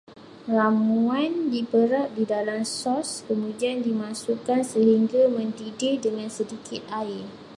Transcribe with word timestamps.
Ramuan 0.57 1.33
diperap 1.53 2.07
di 2.17 2.23
dalam 2.33 2.61
sos, 2.79 3.09
kemudian 3.29 3.77
dimasukkan 3.87 4.61
sehingga 4.71 5.23
mendidih 5.37 5.95
dengan 6.05 6.25
sedikit 6.37 6.81
air 6.99 7.25